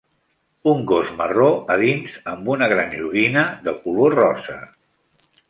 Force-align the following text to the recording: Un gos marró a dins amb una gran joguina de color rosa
Un 0.69 0.79
gos 0.91 1.11
marró 1.19 1.49
a 1.73 1.75
dins 1.81 2.15
amb 2.33 2.49
una 2.55 2.71
gran 2.73 2.91
joguina 2.97 3.45
de 3.69 3.77
color 3.85 4.19
rosa 4.23 4.59